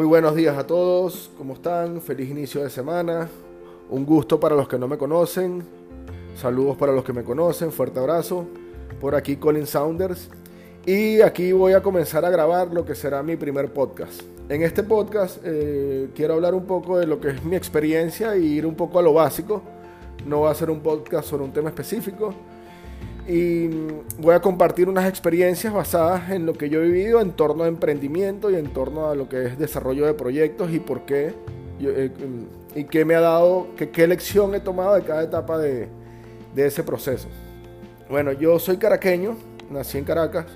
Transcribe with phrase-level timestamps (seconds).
[0.00, 2.00] Muy buenos días a todos, ¿cómo están?
[2.00, 3.28] Feliz inicio de semana.
[3.90, 5.62] Un gusto para los que no me conocen.
[6.34, 8.46] Saludos para los que me conocen, fuerte abrazo.
[8.98, 10.30] Por aquí Colin Saunders.
[10.86, 14.22] Y aquí voy a comenzar a grabar lo que será mi primer podcast.
[14.48, 18.46] En este podcast eh, quiero hablar un poco de lo que es mi experiencia y
[18.54, 19.60] ir un poco a lo básico.
[20.24, 22.32] No va a ser un podcast sobre un tema específico.
[23.28, 23.68] Y
[24.18, 27.68] voy a compartir unas experiencias basadas en lo que yo he vivido en torno a
[27.68, 31.34] emprendimiento y en torno a lo que es desarrollo de proyectos y por qué.
[31.80, 32.10] Eh,
[32.74, 35.88] y qué me ha dado, que, qué lección he tomado de cada etapa de,
[36.54, 37.28] de ese proceso.
[38.08, 39.36] Bueno, yo soy caraqueño,
[39.70, 40.46] nací en Caracas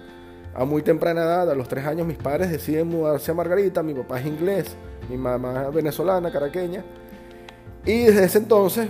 [0.54, 3.82] a muy temprana edad, a los tres años, mis padres deciden mudarse a Margarita.
[3.82, 4.76] Mi papá es inglés,
[5.10, 6.84] mi mamá es venezolana, caraqueña.
[7.84, 8.88] Y desde ese entonces,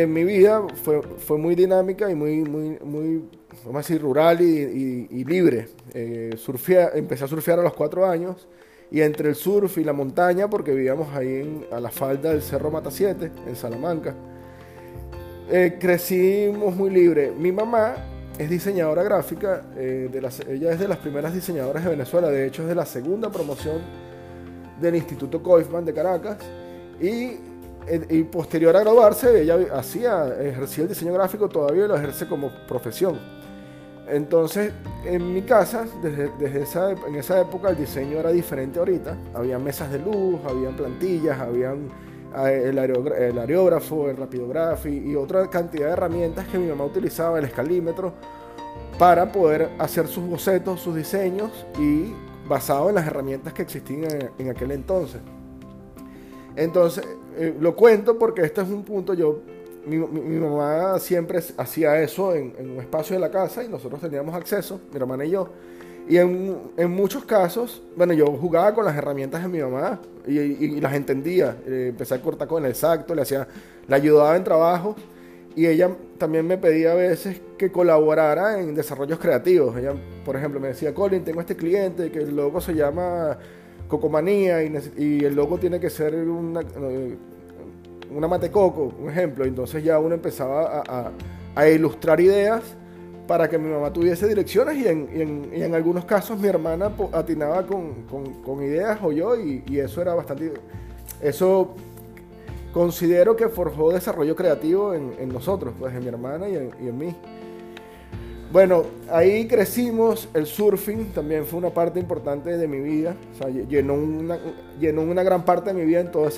[0.00, 3.22] en mi vida fue, fue muy dinámica y muy, muy, muy
[3.64, 5.68] vamos a decir, rural y, libre.
[5.94, 6.30] Eh,
[6.94, 8.48] empecé a surfear a los cuatro años.
[8.90, 12.70] Y entre el surf y la montaña, porque vivíamos ahí a la falda del Cerro
[12.70, 14.14] Mata 7, en Salamanca,
[15.50, 17.32] eh, crecimos muy libre.
[17.32, 17.94] Mi mamá
[18.38, 22.46] es diseñadora gráfica, eh, de las, ella es de las primeras diseñadoras de Venezuela, de
[22.46, 23.78] hecho es de la segunda promoción
[24.78, 26.36] del Instituto Koifman de Caracas
[27.00, 27.36] y,
[28.08, 33.18] y, posterior a graduarse ella hacía, ejercía el diseño gráfico, todavía lo ejerce como profesión.
[34.08, 34.72] Entonces,
[35.04, 39.58] en mi casa, desde, desde esa, en esa época el diseño era diferente ahorita, había
[39.58, 41.88] mesas de luz, había plantillas, habían
[42.46, 47.44] el, el areógrafo, el rapidograph y, otra cantidad de herramientas que mi mamá utilizaba, el
[47.44, 48.12] escalímetro,
[48.98, 52.12] para poder hacer sus bocetos, sus diseños y
[52.48, 55.20] basado en las herramientas que existían en, aquel entonces.
[56.56, 57.06] Entonces,
[57.38, 59.40] eh, lo cuento porque este es un punto, yo,
[59.86, 64.34] mi, mamá siempre hacía eso en, en, un espacio de la casa y nosotros teníamos
[64.34, 65.48] acceso, mi hermana y yo.
[66.08, 70.80] Y en, en, muchos casos, bueno, yo jugaba con las herramientas de mi mamá y,
[70.80, 71.56] las entendía.
[71.66, 73.46] Eh, empecé a cortar con el exacto, le hacía,
[73.86, 74.96] le ayudaba en trabajo
[75.54, 79.76] y ella también me pedía a veces que colaborara en desarrollos creativos.
[79.76, 83.38] Ella, por ejemplo, me decía, Colin, tengo este cliente que el logo se llama
[83.92, 87.14] Cocomanía y, el logo tiene que ser una, eh,
[88.10, 89.44] una mate coco, un ejemplo.
[89.44, 90.82] Entonces ya uno empezaba
[91.54, 92.62] a, ilustrar ideas
[93.28, 98.04] para que mi mamá tuviese direcciones y en, algunos casos mi hermana atinaba con,
[98.42, 100.54] con, ideas o yo y, eso era bastante...
[101.20, 101.74] Eso
[102.72, 107.14] considero que forjó desarrollo creativo en, en nosotros, pues en mi hermana y en, mí.
[108.52, 113.48] Bueno, ahí crecimos, el surfing también fue una parte importante de mi vida, o sea,
[113.48, 114.38] llenó una,
[114.78, 116.28] llenó una gran parte de mi vida en, todo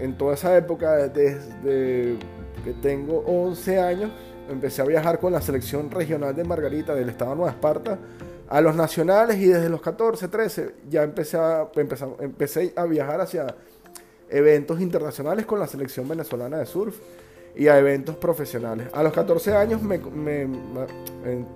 [0.00, 2.16] en toda esa época, desde
[2.64, 4.10] que tengo 11 años
[4.48, 7.98] empecé a viajar con la selección regional de Margarita del estado de Nueva Esparta
[8.48, 11.68] a los nacionales y desde los 14, 13 ya empecé a,
[12.20, 13.54] empecé, a viajar hacia
[14.30, 16.96] eventos internacionales con la selección venezolana de surf
[17.58, 18.86] y a eventos profesionales.
[18.94, 20.00] A los 14 años, me,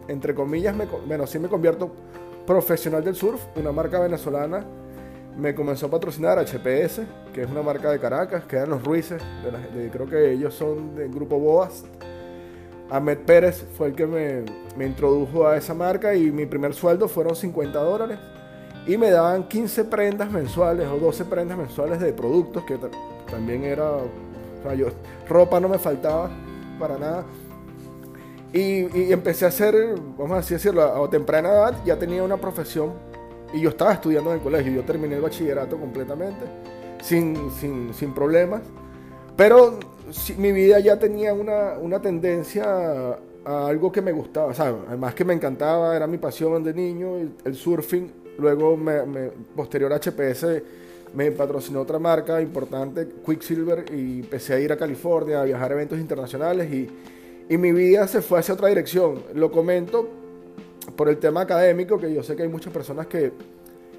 [0.08, 1.90] entre comillas, me, bueno, sí me convierto
[2.44, 4.64] profesional del surf, una marca venezolana.
[5.38, 7.02] Me comenzó a patrocinar HPS,
[7.32, 9.22] que es una marca de Caracas, que eran los Ruices,
[9.92, 11.84] creo que ellos son del grupo Boas,
[12.92, 14.44] Ahmed Pérez fue el que me,
[14.84, 18.18] introdujo a esa marca y mi primer sueldo fueron 50 dólares.
[18.86, 22.78] Y me daban 15 prendas mensuales o 12 prendas mensuales de productos que
[23.30, 23.92] también era,
[25.28, 26.30] ropa no me faltaba
[26.78, 27.24] para nada.
[28.52, 29.74] Y, empecé a hacer,
[30.18, 32.92] vamos a decirlo, a temprana edad ya tenía una profesión
[33.52, 36.44] y yo estaba estudiando en el colegio, yo terminé el bachillerato completamente,
[37.02, 38.60] sin, sin, sin problemas,
[39.36, 39.78] pero
[40.36, 42.64] mi vida ya tenía una, una tendencia
[43.44, 46.74] a, algo que me gustaba, o sea, además que me encantaba, era mi pasión de
[46.74, 50.46] niño, el, surfing, luego me, posterior a HPS
[51.14, 55.74] me patrocinó otra marca importante, Quicksilver, y empecé a ir a California, a viajar a
[55.74, 56.88] eventos internacionales y,
[57.48, 59.22] y mi vida se fue hacia otra dirección.
[59.34, 60.08] Lo comento
[60.96, 63.32] por el tema académico, que yo sé que hay muchas personas que,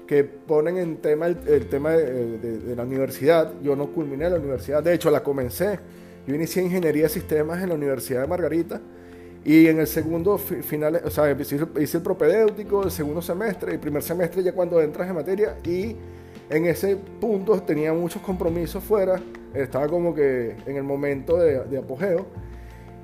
[0.06, 3.52] que ponen en tema el, tema de, de, la universidad.
[3.62, 5.78] Yo no culminé la universidad, de hecho la comencé
[6.26, 8.80] yo inicié ingeniería de sistemas en la Universidad de Margarita
[9.44, 14.02] y en el segundo final, o sea, hice, el propedéutico, el segundo semestre, el primer
[14.02, 15.94] semestre ya cuando entras en materia y
[16.50, 19.20] en ese punto tenía muchos compromisos fuera,
[19.54, 22.26] estaba como que en el momento de, apogeo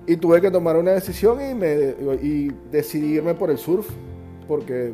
[0.06, 3.88] y tuve que tomar una decisión y, me, y decidirme por el surf
[4.48, 4.92] porque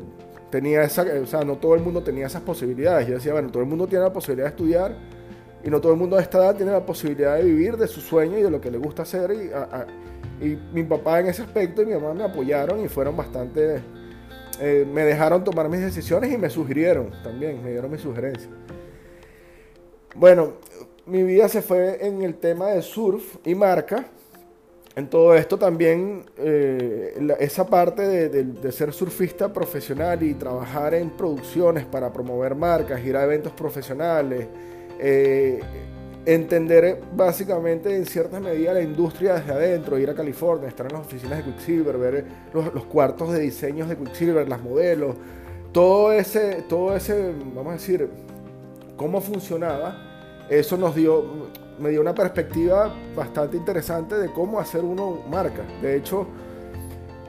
[0.50, 3.08] tenía esa, o sea, no todo el mundo tenía esas posibilidades.
[3.08, 4.96] Yo decía, bueno, todo el mundo tiene la posibilidad de estudiar
[5.64, 8.00] y no todo el mundo a esta edad tiene la posibilidad de vivir de su
[8.00, 9.32] sueño y de lo que le gusta hacer.
[9.32, 13.80] Y, y mi papá en ese aspecto y mi mamá me apoyaron y fueron bastante...
[14.60, 18.48] Eh, me dejaron tomar mis decisiones y me sugirieron también, me dieron mis sugerencias.
[20.14, 20.54] Bueno,
[21.06, 24.06] mi vida se fue en el tema de surf y marca.
[24.94, 31.84] En todo esto también, eh, esa parte de, ser surfista profesional y trabajar en producciones
[31.84, 34.46] para promover marcas, ir a eventos profesionales,
[34.98, 35.60] eh,
[36.26, 41.06] entender básicamente en cierta medida la industria desde adentro, ir a California, estar en las
[41.06, 45.14] oficinas de Quicksilver, ver los, los cuartos de diseños de Quicksilver, las modelos,
[45.72, 48.10] todo ese, todo ese, vamos a decir,
[48.96, 49.96] cómo funcionaba,
[50.50, 51.24] eso nos dio,
[51.78, 55.62] me dio una perspectiva bastante interesante de cómo hacer uno marca.
[55.80, 56.26] De hecho,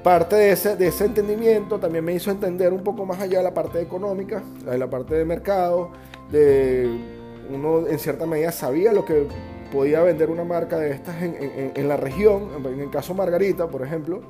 [0.01, 3.43] parte de ese, de ese entendimiento también me hizo entender un poco más allá de
[3.43, 5.91] la parte económica, de la parte de mercado,
[6.31, 7.16] de
[7.53, 9.27] uno en cierta medida sabía lo que
[9.71, 13.81] podía vender una marca de estas en, en la región, en el caso Margarita, por
[13.81, 14.21] ejemplo,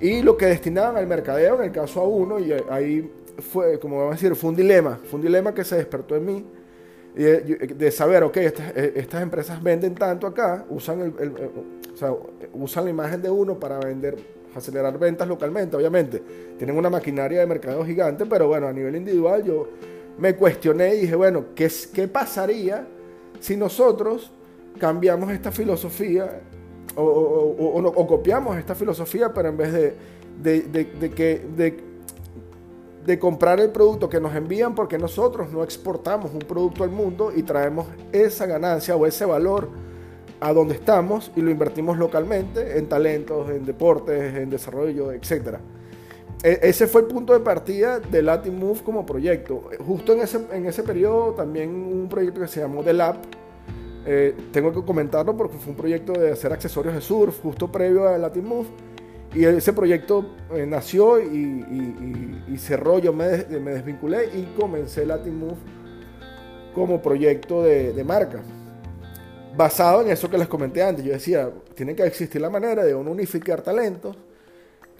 [0.00, 3.98] y lo que destinaban al mercadeo en el caso a uno, y ahí fue, como
[3.98, 6.44] vamos a decir, fue un dilema, fue un dilema que se despertó en mí
[7.16, 11.32] de, saber, ok, eh, estas, empresas venden tanto acá, usan, el,
[12.52, 14.16] usan la imagen de uno para vender,
[14.54, 16.22] acelerar ventas localmente, obviamente.
[16.58, 19.68] Tienen una maquinaria de mercado gigante, pero bueno, a nivel individual yo
[20.18, 22.86] me cuestioné y dije, bueno, ¿qué, qué pasaría
[23.40, 24.30] si nosotros
[24.78, 26.40] cambiamos esta filosofía
[26.94, 29.96] o, o, copiamos esta filosofía, pero en vez de,
[30.42, 31.86] de que
[33.06, 37.32] de comprar el producto que nos envían porque nosotros no exportamos un producto al mundo
[37.34, 39.68] y traemos esa ganancia o ese valor
[40.40, 45.58] a donde estamos y lo invertimos localmente en talentos, en deportes, en desarrollo, etc.
[46.46, 49.68] E, ese fue el punto de partida de Latin Move como proyecto.
[49.84, 53.16] Justo en ese, en ese periodo también un proyecto que se llamó The Lab.
[54.06, 58.06] Eh, tengo que comentarlo porque fue un proyecto de hacer accesorios de surf justo previo
[58.06, 58.68] a Latin Move
[59.34, 65.56] y ese proyecto eh, nació y, cerró, yo me, desvinculé y comencé Latin Move
[66.72, 68.42] como proyecto de, marca.
[69.56, 72.94] Basado en eso que les comenté antes, yo decía, tiene que existir la manera de
[72.94, 74.16] unificar talentos,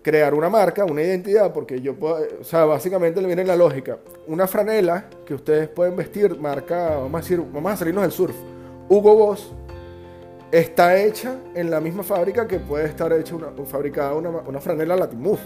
[0.07, 3.99] crear una marca, una identidad, porque yo puedo, o sea, básicamente le viene la lógica.
[4.29, 8.37] Una franela que ustedes pueden vestir, marca, vamos a decir, vamos a salirnos del surf.
[8.89, 9.53] Hugo Boss
[10.53, 14.95] está hecha en la misma fábrica que puede estar hecha una, fabricada una, una franela
[14.95, 15.41] Latimove.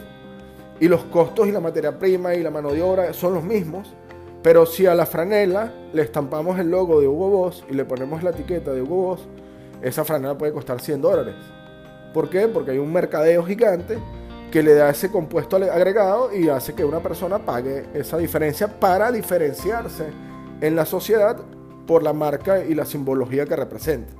[0.78, 3.94] Y los costos y la materia prima y la mano de obra son los mismos.
[4.42, 8.22] Pero si a la franela le estampamos el logo de Hugo Boss y le ponemos
[8.22, 9.26] la etiqueta de Hugo Boss,
[9.80, 11.34] esa franela puede costar 100 dólares.
[12.12, 12.46] ¿Por qué?
[12.46, 13.96] Porque hay un mercadeo gigante
[14.50, 19.12] que le da ese compuesto agregado y hace que una persona pague esa diferencia para
[19.12, 20.06] diferenciarse
[20.60, 21.36] en la sociedad
[21.86, 24.12] por la marca y la simbología que representa.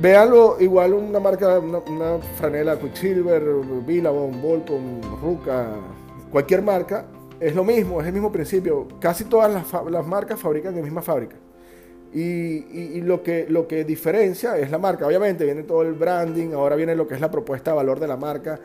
[0.00, 3.42] Véanlo, igual una marca, una, franela Quicksilver,
[3.84, 5.70] Billabong, Volcom, Ruka,
[6.30, 7.06] cualquier marca,
[7.40, 8.86] es lo mismo, es el mismo principio.
[9.00, 11.36] Casi todas las, marcas fabrican en la misma fábrica.
[12.12, 15.06] Y, lo, que, lo que diferencia es la marca.
[15.06, 18.08] Obviamente viene todo el branding, ahora viene lo que es la propuesta de valor de
[18.08, 18.58] la marca,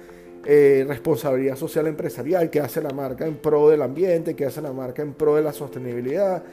[0.46, 4.72] eh, responsabilidad social empresarial que hace la marca en pro del ambiente, que hace la
[4.72, 6.44] marca en pro de la sostenibilidad.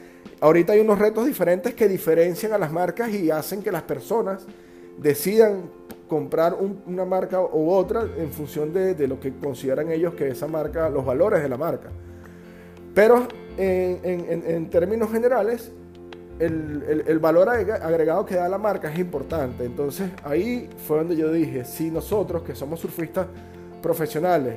[0.41, 4.47] Ahorita hay unos retos diferentes que diferencian a las marcas y hacen que las personas
[4.99, 5.71] decidan
[6.09, 10.91] comprar una marca u otra en función de, lo que consideran ellos que esa marca,
[10.91, 11.89] los valores de la marca.
[12.95, 15.73] Pero en, términos generales,
[16.41, 19.65] el, valor agregado que da la marca es importante.
[19.65, 23.27] Entonces ahí fue donde yo dije, si nosotros que somos surfistas
[23.83, 24.57] profesionales,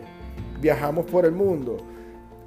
[0.61, 1.77] viajamos por el mundo,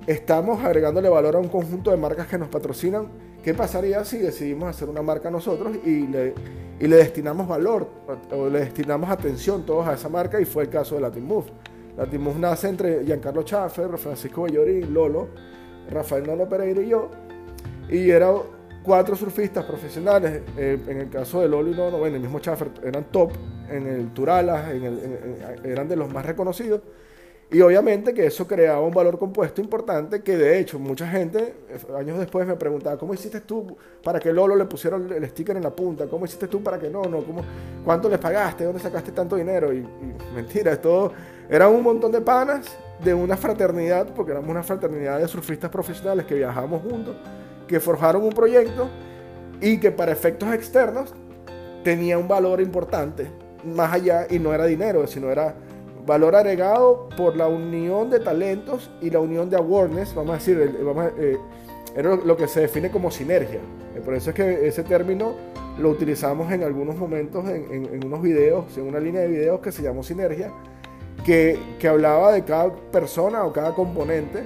[0.06, 3.08] estamos agregándole valor a un conjunto de marcas que nos patrocinan,
[3.42, 6.34] ¿qué pasaría si decidimos hacer una marca nosotros y le
[6.78, 7.88] y le destinamos valor
[8.30, 11.46] o le destinamos atención todos a esa marca y fue el caso de Latin Move.
[11.96, 15.28] Latin Move nace entre Giancarlo Schaffer, Francisco Bellorín, Lolo,
[15.90, 17.10] Rafael Nono Pereira y yo
[17.88, 18.36] y eran
[18.86, 22.70] cuatro surfistas profesionales, eh, en el caso de Lolo y Nono, bueno, el mismo Schaffer
[22.84, 23.32] eran top
[23.68, 24.70] en el Turala,
[25.64, 26.80] eran de los más reconocidos
[27.48, 31.78] y obviamente que eso creaba un valor compuesto importante que de hecho mucha gente eh,
[31.96, 35.62] años después me preguntaba, ¿cómo hiciste tú para que Lolo le pusieron el sticker en
[35.62, 36.06] la punta?
[36.06, 37.02] ¿Cómo hiciste tú para que no?
[37.04, 37.42] no ¿Cómo,
[37.84, 38.64] ¿Cuánto le pagaste?
[38.64, 39.72] ¿Dónde sacaste tanto dinero?
[39.72, 39.86] Y,
[40.34, 41.12] mentira, esto
[41.48, 42.66] eran un montón de panas
[43.02, 47.14] de una fraternidad, porque éramos una fraternidad de surfistas profesionales que viajábamos juntos,
[47.66, 48.88] que forjaron un proyecto
[49.60, 51.14] y que para efectos externos
[51.82, 53.26] tenía un valor importante,
[53.64, 55.54] más allá, y no era dinero, sino era
[56.06, 60.58] valor agregado por la unión de talentos y la unión de awareness, vamos a decir,
[61.18, 61.36] eh,
[61.96, 63.60] era lo que se define como sinergia.
[63.94, 65.34] Eh, por eso es que ese término
[65.78, 69.82] lo utilizamos en algunos momentos en, unos videos, en una línea de videos que se
[69.82, 70.52] llamó sinergia,
[71.24, 74.42] que, que hablaba de cada persona o cada componente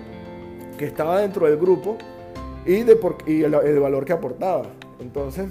[0.79, 1.99] que estaba dentro del grupo
[2.67, 4.65] y, de y el, valor que aportaba.
[5.01, 5.47] Entonces,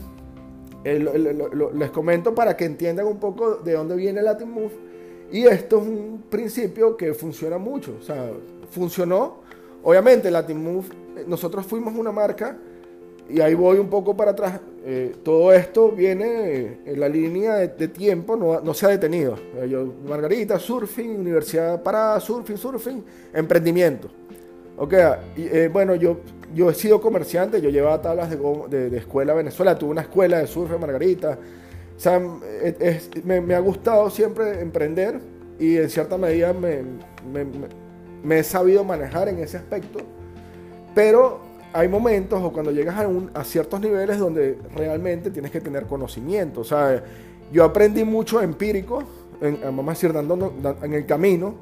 [0.84, 4.90] les comento para que entiendan un poco de dónde viene Latin Move.
[5.32, 7.96] Y esto es un principio que funciona mucho.
[8.00, 8.32] O sea,
[8.72, 9.38] funcionó.
[9.84, 10.88] Obviamente, Latin Move,
[11.28, 12.58] nosotros fuimos una marca,
[13.30, 14.60] y ahí voy un poco para atrás.
[14.84, 19.36] Eh, todo esto viene en la línea de, tiempo, no, no, se ha detenido.
[19.56, 24.10] Eh, yo, Margarita, surfing, universidad parada, surfing, surfing, emprendimiento.
[24.78, 24.94] Ok,
[25.36, 26.18] y, eh, bueno, yo
[26.54, 30.40] yo he sido comerciante, yo llevaba tablas de, de, escuela a Venezuela, tuve una escuela
[30.40, 31.38] de surf en Margarita.
[31.96, 32.22] O sea,
[33.24, 35.20] me, ha gustado siempre emprender
[35.60, 36.82] y en cierta medida me,
[38.24, 40.00] me, he sabido manejar en ese aspecto.
[40.96, 41.42] Pero
[41.74, 45.86] hay momentos o cuando llegas a, un, a ciertos niveles donde realmente tienes que tener
[45.86, 46.62] conocimiento.
[46.62, 47.04] O sea,
[47.52, 49.04] yo aprendí mucho empírico,
[49.42, 51.56] en, vamos a decir, dando, en el camino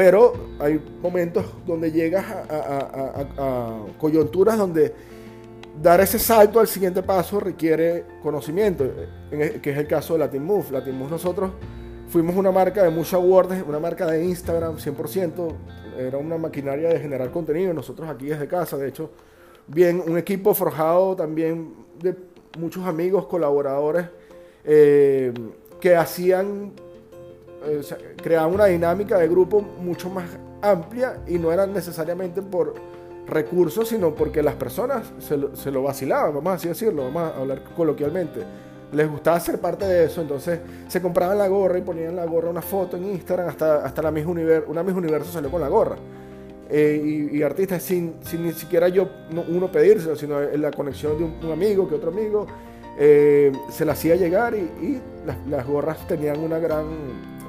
[0.00, 4.94] pero hay momentos donde llegas a, coyunturas donde
[5.82, 8.90] dar ese salto al siguiente paso requiere conocimiento,
[9.30, 10.72] e, que es el caso de Latin Move.
[10.72, 11.50] Latin Move nosotros
[12.08, 15.52] fuimos una marca de mucha awards, una marca de Instagram 100%,
[15.98, 19.10] era una maquinaria de generar contenido, nosotros aquí desde casa, de hecho,
[19.66, 22.16] bien, un equipo forjado también de
[22.58, 24.06] muchos amigos, colaboradores,
[24.64, 25.34] eh,
[25.78, 26.72] que hacían
[27.64, 27.82] eh,
[28.16, 30.26] creaba una dinámica de grupo mucho más
[30.62, 32.74] amplia y no era necesariamente por
[33.26, 37.22] recursos, sino porque las personas se lo, se lo vacilaban, vamos a así decirlo, vamos
[37.22, 38.40] a hablar coloquialmente.
[38.92, 42.50] Les gustaba ser parte de eso, entonces se compraban la gorra y ponían la gorra
[42.50, 45.68] una foto en Instagram, hasta, hasta la misma universo, una misma universo salió con la
[45.68, 45.96] gorra.
[46.72, 49.08] Eh, y, artistas sin, sin, ni siquiera yo
[49.48, 52.46] uno pedírselo, sino la conexión de un, amigo que otro amigo,
[52.96, 55.00] eh, se la hacía llegar y,
[55.48, 56.84] las, gorras tenían una gran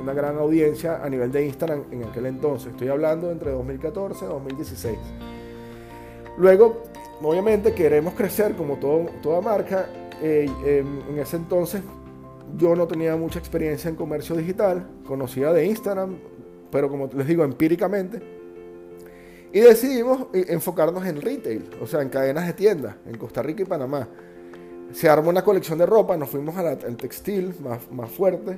[0.01, 2.72] una gran audiencia a nivel de Instagram en aquel entonces.
[2.72, 4.98] Estoy hablando entre 2014 y 2016.
[6.38, 6.84] Luego,
[7.22, 9.88] obviamente queremos crecer como todo, toda marca.
[10.22, 10.50] Eh,
[11.10, 11.81] en ese entonces
[12.58, 16.17] yo no tenía mucha experiencia en comercio digital, conocía de Instagram,
[16.72, 18.22] pero como les digo, empíricamente.
[19.53, 23.63] Y decidimos eh, enfocarnos en retail, o sea, en cadenas de tiendas, en Costa Rica
[23.63, 24.08] y Panamá.
[24.93, 28.58] Se armó una colección de ropa, nos fuimos al textil más fuerte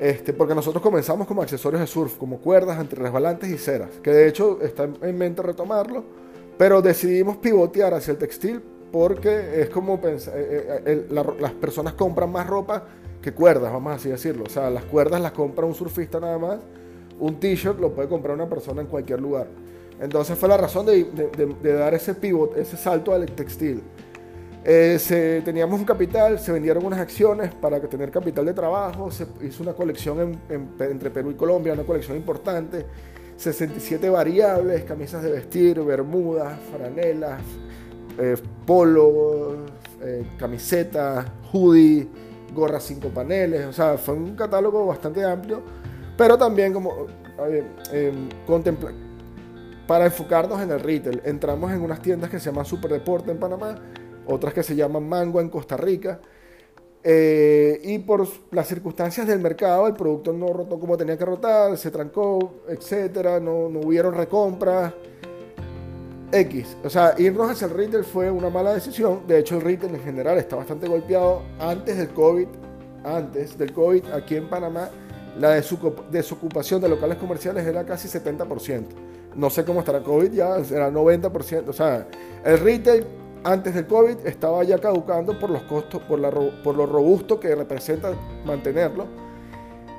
[0.00, 4.28] este, porque nosotros comenzamos como accesorios de surf, como cuerdas, antirresbalantes y ceras, que de
[4.28, 6.04] hecho está en mente retomarlo,
[6.58, 12.30] pero decidimos pivotear hacia el textil porque es como pensar, eh, eh, las personas compran
[12.30, 12.84] más ropa
[13.20, 14.44] que cuerdas, vamos así decirlo.
[14.46, 16.58] O sea, las cuerdas las compra un surfista nada más,
[17.18, 19.48] un t-shirt lo puede comprar una persona en cualquier lugar.
[20.00, 23.82] Entonces fue la razón de, de dar ese pivot, ese salto al textil.
[24.66, 29.62] Eh, teníamos un capital, se vendieron unas acciones para tener capital de trabajo, se hizo
[29.62, 32.86] una colección entre Perú y Colombia, una colección importante,
[33.36, 37.42] 67 variables, camisas de vestir, bermudas, franelas,
[38.18, 39.66] eh, polo,
[40.00, 42.08] eh, camisetas, hoodie,
[42.54, 45.60] gorras cinco paneles, o sea, fue un catálogo bastante amplio,
[46.16, 47.06] pero también como
[47.92, 48.28] em,
[49.86, 53.38] para enfocarnos en el retail, entramos en unas tiendas que se llaman Super Deporte en
[53.38, 53.76] Panamá,
[54.26, 56.20] otras que se llaman Mango en Costa Rica.
[57.02, 61.76] Eh, y por las circunstancias del mercado, el producto no rotó como tenía que rotar,
[61.76, 64.94] se trancó, etcétera, no, no hubieron recompras.
[66.32, 66.76] X.
[66.82, 69.20] O sea, irnos hacia el retail fue una mala decisión.
[69.26, 71.42] De hecho, el retail en general está bastante golpeado.
[71.60, 72.48] Antes del COVID,
[73.04, 74.90] antes del COVID, aquí en Panamá,
[75.38, 75.50] la
[76.10, 78.86] desocupación de locales comerciales era casi 70%.
[79.36, 81.68] No sé cómo estará COVID ya, será 90%.
[81.68, 82.06] O sea,
[82.44, 83.04] el retail
[83.44, 87.54] antes del COVID estaba ya caducando por los costos, por, la, por lo robusto que
[87.54, 88.12] representa
[88.44, 89.06] mantenerlo.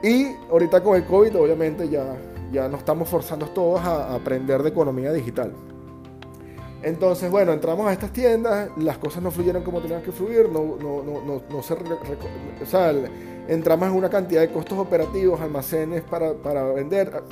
[0.03, 2.15] Y ahorita con el COVID obviamente ya,
[2.51, 5.53] ya nos estamos forzando todos a, aprender de economía digital.
[6.81, 10.77] Entonces, bueno, entramos a estas tiendas, las cosas no fluyeron como tenían que fluir, no,
[10.79, 12.93] no, no, no se, o sea,
[13.47, 17.23] entramos en una cantidad de costos operativos, almacenes para, para vender,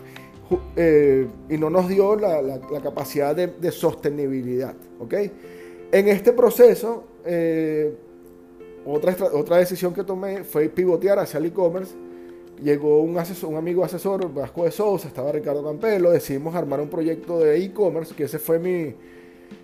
[0.75, 5.13] eh, y no nos dio la, la, la capacidad de, de, sostenibilidad, ¿ok?
[5.93, 7.93] En este proceso, eh,
[8.83, 11.93] otra, otra decisión que tomé fue pivotear hacia el e-commerce.
[12.63, 17.37] Llegó un, un amigo asesor, Vasco de Sousa, estaba Ricardo Campelo, decidimos armar un proyecto
[17.37, 18.95] de e-commerce, que ese fue mi,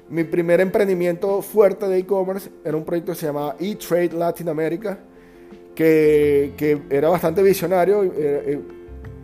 [0.08, 2.52] mi primer emprendimiento fuerte de e-commerce.
[2.64, 5.00] Era un proyecto que se llamaba E-Trade Latin America,
[5.74, 8.04] que, que, era bastante visionario.
[8.04, 8.60] Eh, eh,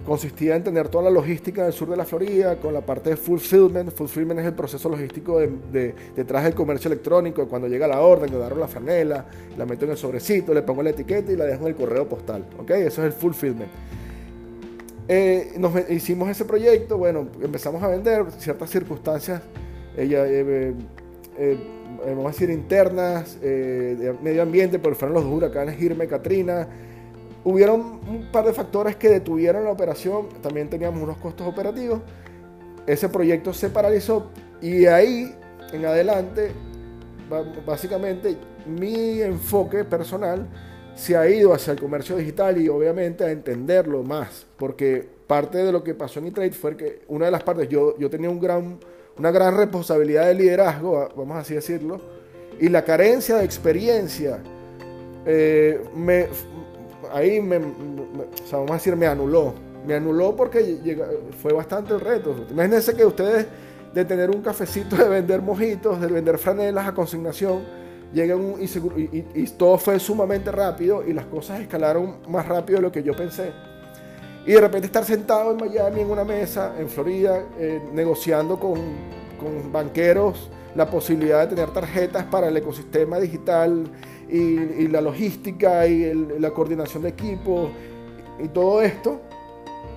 [0.05, 3.17] consistía en tener toda la logística del sur de la Florida, con la parte de
[3.17, 3.91] fulfillment.
[3.91, 8.35] Fulfillment es el proceso logístico de, detrás del comercio electrónico, cuando llega la orden, que
[8.35, 9.25] agarro la franela,
[9.57, 12.07] la meto en el sobrecito, le pongo la etiqueta y la dejo en el correo
[12.07, 12.45] postal.
[12.59, 12.69] ¿ok?
[12.71, 13.69] Eso es el fulfillment.
[15.07, 19.41] Eh, nos hicimos ese proyecto, bueno, empezamos a vender, ciertas circunstancias,
[19.97, 20.73] ella, eh,
[21.37, 21.57] eh,
[22.07, 26.67] vamos a decir, internas, de medio ambiente, porque fueron los huracanes Irma y Katrina.
[27.45, 32.01] Hubieron un par de factores que detuvieron la operación, también teníamos unos costos operativos.
[32.85, 35.33] Ese proyecto se paralizó y ahí
[35.71, 36.51] en adelante,
[37.65, 38.35] básicamente,
[38.65, 40.47] mi enfoque personal
[40.95, 45.71] se ha ido hacia el comercio digital y obviamente a entenderlo más, porque parte de
[45.71, 48.39] lo que pasó en eTrade fue que una de las partes, yo, yo tenía un
[48.39, 48.79] gran,
[49.17, 51.99] una gran responsabilidad de liderazgo, vamos así decirlo,
[52.59, 54.41] y la carencia de experiencia,
[55.25, 56.27] eh, me,
[57.13, 59.53] ahí me, vamos a decir, me anuló.
[59.85, 60.99] Me anuló porque
[61.41, 62.35] fue bastante el reto.
[62.49, 63.45] Imagínense que ustedes
[63.93, 67.63] de tener un cafecito, de vender mojitos, de vender franelas a consignación,
[68.13, 72.91] llegan un, y, todo fue sumamente rápido y las cosas escalaron más rápido de lo
[72.91, 73.51] que yo pensé.
[74.45, 78.73] Y de repente estar sentado en Miami en una mesa, en Florida, eh, negociando con,
[79.39, 83.85] con, banqueros la posibilidad de tener tarjetas para el ecosistema digital
[84.29, 87.69] y, la logística y la coordinación de equipos
[88.43, 89.21] y todo esto,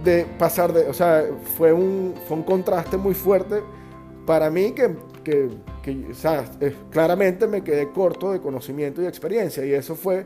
[0.04, 1.24] de pasar de, o sea,
[1.56, 3.62] fue un, fue un contraste muy fuerte
[4.24, 4.94] para mí que,
[5.24, 5.48] que,
[5.82, 6.44] que o sea,
[6.90, 10.24] claramente me quedé corto de conocimiento y experiencia y eso fue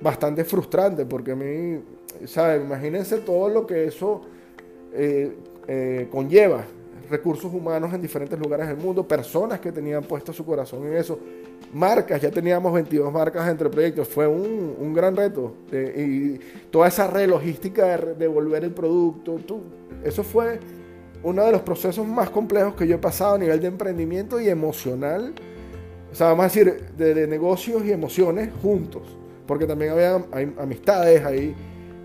[0.00, 1.82] bastante frustrante porque a mí,
[2.26, 2.62] ¿sabes?
[2.62, 4.22] Imagínense todo lo que eso
[4.92, 5.36] eh,
[5.66, 6.64] eh, conlleva,
[7.10, 11.18] recursos humanos en diferentes lugares del mundo, personas que tenían puesto su corazón en eso,
[11.72, 16.38] marcas, ya teníamos 22 marcas entre proyectos, fue un, un gran reto y
[16.70, 19.38] toda esa red logística de devolver el producto,
[20.04, 20.60] eso fue
[21.24, 24.48] uno de los procesos más complejos que yo he pasado a nivel de emprendimiento y
[24.48, 25.32] emocional.
[26.12, 29.02] O sea, vamos a decir, de, negocios y emociones juntos.
[29.46, 30.22] Porque también había
[30.58, 31.54] amistades, hay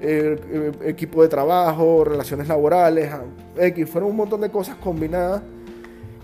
[0.01, 3.11] eh, equipo de trabajo, relaciones laborales,
[3.57, 3.89] X.
[3.89, 5.41] Fueron un montón de cosas combinadas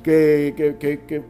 [0.03, 1.23] que, que, que,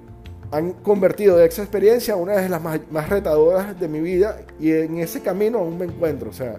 [0.51, 4.41] han convertido esa experiencia una de las más, más retadoras de mi vida.
[4.60, 6.29] Y en ese camino aún me encuentro.
[6.29, 6.58] O sea,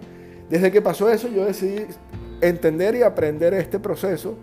[0.49, 1.85] desde que pasó eso, yo decidí
[2.41, 4.35] entender y aprender este proceso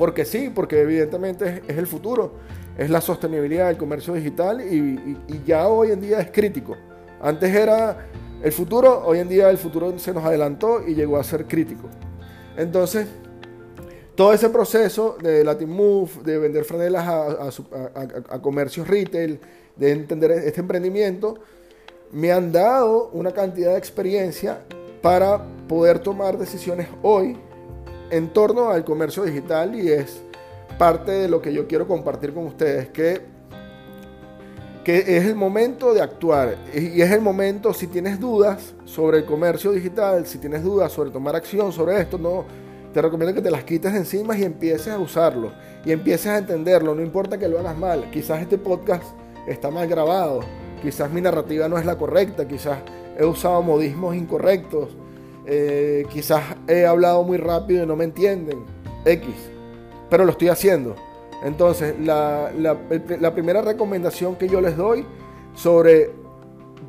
[0.00, 2.32] porque sí, porque evidentemente es, el futuro,
[2.78, 6.74] es la sostenibilidad del comercio digital y, ya hoy en día es crítico.
[7.20, 8.06] Antes era
[8.42, 11.88] el futuro, hoy en día el futuro se nos adelantó y llegó a ser crítico.
[12.56, 13.06] Entonces,
[14.14, 17.50] todo ese proceso de Latin Move, de vender franelas a,
[18.28, 19.40] a, comercios retail,
[19.76, 21.38] de entender este emprendimiento,
[22.12, 24.60] me han dado una cantidad de experiencia
[25.00, 27.36] para poder tomar decisiones hoy
[28.10, 30.22] en torno al comercio digital y es
[30.78, 33.20] parte de lo que yo quiero compartir con ustedes, que,
[34.84, 36.56] que es el momento de actuar.
[36.74, 41.10] Y es el momento, si tienes dudas sobre el comercio digital, si tienes dudas sobre
[41.10, 42.44] tomar acción sobre esto, no,
[42.92, 45.52] te recomiendo que te las quites de encima y empieces a usarlo
[45.84, 49.04] y empieces a entenderlo, no importa que lo hagas mal, quizás este podcast
[49.46, 50.40] está mal grabado,
[50.82, 52.78] quizás mi narrativa no es la correcta, quizás
[53.18, 54.88] he usado modismos incorrectos,
[55.46, 58.64] eh, quizás he hablado muy rápido y no me entienden,
[59.04, 59.34] X,
[60.08, 60.96] pero lo estoy haciendo.
[61.42, 65.06] Entonces, la, la, primera recomendación que yo les doy
[65.54, 66.10] sobre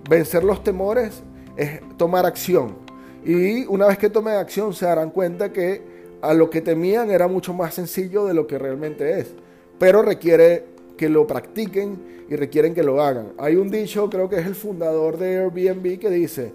[0.10, 1.24] vencer los temores
[1.56, 2.76] es tomar acción.
[3.24, 5.82] Y una vez que tomen acción se darán cuenta que
[6.22, 9.34] a lo que temían era mucho más sencillo de lo que realmente es.
[9.80, 10.66] Pero requiere
[10.98, 13.34] que lo practiquen y requieren que lo hagan.
[13.38, 16.52] Hay un dicho, creo que es el fundador de Airbnb, que dice,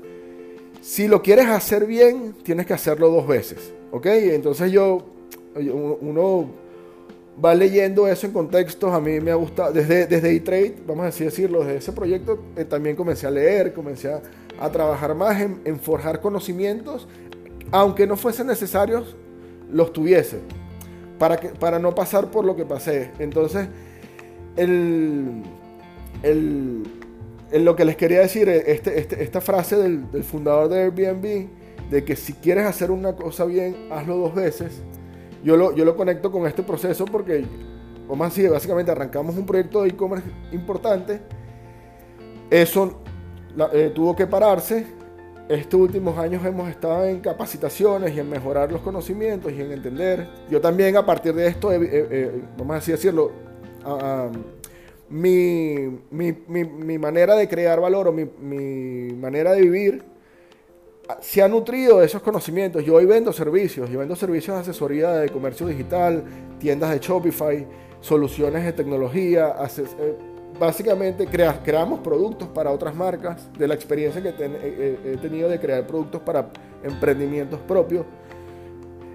[0.80, 3.72] si lo quieres hacer bien, tienes que hacerlo dos veces.
[3.90, 4.06] ¿Ok?
[4.06, 5.04] Entonces yo,
[5.56, 6.46] uno
[7.42, 8.92] va leyendo eso en contextos.
[8.92, 12.38] A mí me ha gustado, desde, desde E-Trade, vamos a así decirlo, desde ese proyecto
[12.57, 17.07] eh, también comencé a leer, comencé a, trabajar más en, forjar conocimientos,
[17.70, 19.14] aunque no fuesen necesarios,
[19.70, 20.38] los tuviese,
[21.18, 23.11] para, que, para no pasar por lo que pasé.
[23.18, 23.68] Entonces,
[24.57, 25.42] el,
[26.22, 26.85] el,
[27.53, 31.49] lo que les quería decir, este, este, esta frase del, fundador de Airbnb,
[31.90, 34.81] de que si quieres hacer una cosa bien, hazlo dos veces,
[35.44, 37.44] yo lo, yo lo conecto con este proceso porque,
[38.09, 41.20] como así, básicamente arrancamos un proyecto de e-commerce importante,
[42.51, 43.01] eso
[43.72, 44.87] eh, tuvo que pararse,
[45.49, 50.29] estos últimos años hemos estado en capacitaciones y en mejorar los conocimientos y en entender.
[50.51, 51.70] Yo también a partir de esto,
[52.59, 53.31] vamos así decirlo,
[55.09, 60.03] mi, mi, mi, manera de crear valor o mi, mi, manera de vivir
[61.21, 62.85] se ha nutrido de esos conocimientos.
[62.85, 66.25] Yo hoy vendo servicios, yo vendo servicios de asesoría de comercio digital,
[66.59, 67.66] tiendas de Shopify,
[68.01, 70.16] soluciones de tecnología, eh,
[70.59, 74.29] básicamente creamos productos para otras marcas, de la experiencia que
[75.05, 76.49] he tenido de crear productos para
[76.83, 78.05] emprendimientos propios.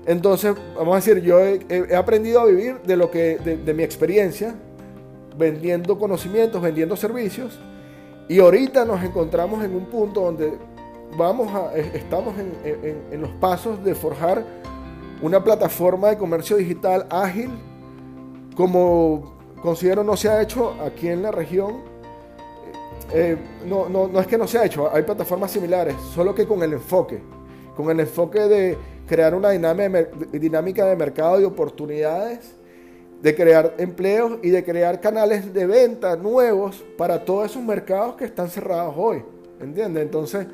[0.06, 4.56] Entonces, vamos a decir, yo he, aprendido a vivir de, lo que, de mi experiencia,
[5.38, 7.60] vendiendo conocimientos, vendiendo servicios.
[8.28, 10.54] Y ahorita nos encontramos en un punto donde
[11.18, 14.44] vamos a, estamos en, los pasos de forjar
[15.22, 17.50] una plataforma de comercio digital ágil,
[18.56, 21.90] como considero no se ha hecho aquí en la región.
[23.14, 26.48] Eh, no, no, no es que no se ha hecho, hay plataformas similares, solo que
[26.48, 27.22] con el enfoque,
[27.76, 32.56] con el enfoque de crear una dinámica de mercado y oportunidades
[33.22, 38.26] de crear empleos y de crear canales de venta nuevos para todos esos mercados que
[38.26, 39.24] están cerrados hoy.
[39.60, 40.02] ¿Entiendes?
[40.04, 40.48] Entonces,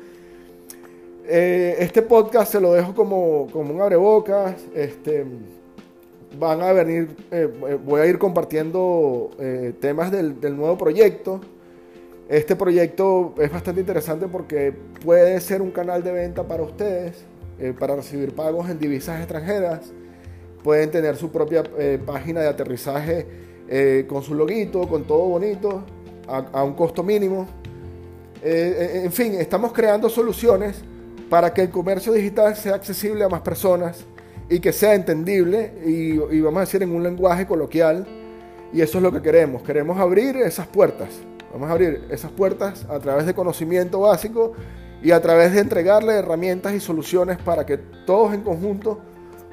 [1.30, 4.54] eh, este podcast se lo dejo como, como un abrebocas.
[4.74, 5.26] Este,
[6.38, 9.30] van a venir, eh, eh, voy a ir compartiendo
[9.78, 11.40] temas del, del, nuevo proyecto.
[12.30, 14.72] Este proyecto es bastante interesante porque
[15.04, 17.24] puede ser un canal de venta para ustedes,
[17.78, 19.92] para recibir pagos en divisas extranjeras
[20.62, 21.62] pueden tener su propia
[22.04, 23.26] página de aterrizaje
[24.06, 25.82] con su loguito, con todo bonito,
[26.26, 27.48] a, un costo mínimo.
[28.42, 30.84] En fin, estamos creando soluciones
[31.30, 34.04] para que el comercio digital sea accesible a más personas
[34.48, 38.06] y que sea entendible y, y vamos a decir en un lenguaje coloquial.
[38.72, 39.62] Y eso es lo que queremos.
[39.62, 41.08] Queremos abrir esas puertas.
[41.52, 44.52] Vamos a abrir esas puertas a través de conocimiento básico
[45.02, 49.00] y a través de entregarle herramientas y soluciones para que todos en conjunto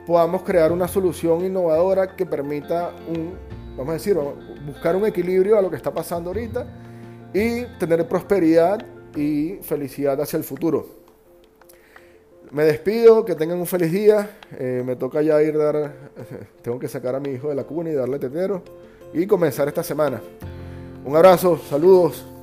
[0.05, 3.33] podamos crear una solución innovadora que permita un,
[3.77, 4.17] vamos a decir,
[4.65, 6.65] buscar un equilibrio a lo que está pasando ahorita
[7.33, 8.85] y tener prosperidad
[9.15, 11.04] y felicidad hacia el futuro.
[12.51, 14.37] Me despido, que tengan un feliz día.
[14.57, 15.93] Eh, me toca ya ir dar,
[16.61, 18.61] tengo que sacar a mi hijo de la cuna y darle tetero
[19.13, 20.21] y comenzar esta semana.
[21.05, 22.34] Un abrazo, saludos.